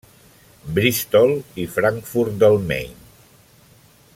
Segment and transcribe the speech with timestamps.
[0.77, 2.97] Bristol i Frankfurt del Main.